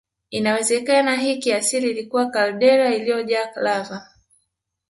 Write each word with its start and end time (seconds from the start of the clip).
Inawezekana 0.29 1.15
hii 1.15 1.37
kiasili 1.39 1.89
ilikuwa 1.91 2.25
kaldera 2.31 2.95
iliyojaa 2.95 3.51
lava 3.55 4.09